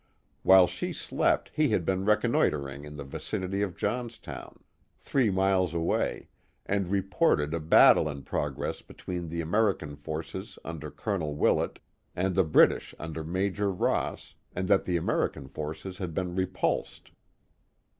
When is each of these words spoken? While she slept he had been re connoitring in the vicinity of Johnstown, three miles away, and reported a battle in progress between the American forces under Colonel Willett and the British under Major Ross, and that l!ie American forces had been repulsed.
While 0.41 0.65
she 0.65 0.93
slept 0.93 1.51
he 1.53 1.69
had 1.69 1.85
been 1.85 2.05
re 2.05 2.15
connoitring 2.15 2.85
in 2.85 2.97
the 2.97 3.03
vicinity 3.03 3.61
of 3.61 3.75
Johnstown, 3.77 4.63
three 4.97 5.29
miles 5.29 5.75
away, 5.75 6.27
and 6.65 6.87
reported 6.87 7.53
a 7.53 7.59
battle 7.59 8.09
in 8.09 8.23
progress 8.23 8.81
between 8.81 9.29
the 9.29 9.41
American 9.41 9.95
forces 9.95 10.57
under 10.65 10.89
Colonel 10.89 11.35
Willett 11.35 11.77
and 12.15 12.33
the 12.33 12.43
British 12.43 12.95
under 12.97 13.23
Major 13.23 13.69
Ross, 13.71 14.33
and 14.55 14.67
that 14.69 14.87
l!ie 14.87 14.97
American 14.97 15.47
forces 15.47 15.99
had 15.99 16.15
been 16.15 16.33
repulsed. 16.35 17.11